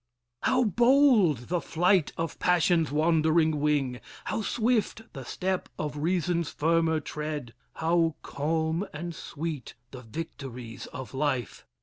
How 0.49 0.63
bold 0.63 1.47
the 1.49 1.61
flight 1.61 2.11
of 2.17 2.39
passion's 2.39 2.91
wandering 2.91 3.59
wing, 3.59 4.01
How 4.25 4.41
swift 4.41 5.03
the 5.13 5.23
step 5.23 5.69
of 5.77 5.95
reason's 5.95 6.49
firmer 6.49 6.99
tread, 6.99 7.53
How 7.75 8.15
calm 8.23 8.87
and 8.93 9.13
sweet 9.13 9.75
the 9.91 10.01
victories 10.01 10.87
of 10.87 11.13
life. 11.13 11.67